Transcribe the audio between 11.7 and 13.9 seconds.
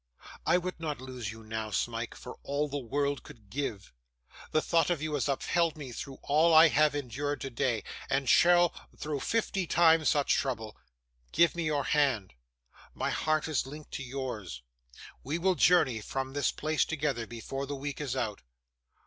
hand. My heart is